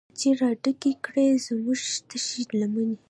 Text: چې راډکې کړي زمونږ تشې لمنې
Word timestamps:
چې 0.19 0.27
راډکې 0.39 0.91
کړي 1.05 1.27
زمونږ 1.45 1.81
تشې 2.09 2.43
لمنې 2.59 2.97